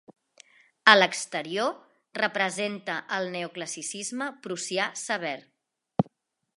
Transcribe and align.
A 0.93 0.93
l'exterior 0.99 1.75
representa 2.21 2.97
el 3.19 3.29
neoclassicisme 3.37 4.31
prussià 4.47 4.89
sever. 5.07 5.35